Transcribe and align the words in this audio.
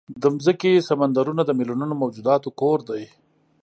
د 0.21 0.23
مځکې 0.35 0.85
سمندرونه 0.89 1.41
د 1.45 1.51
میلیونونو 1.59 1.93
موجوداتو 2.01 2.49
کور 2.59 2.79
دی. 2.89 3.03